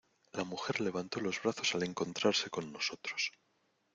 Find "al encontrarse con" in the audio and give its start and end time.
1.75-2.71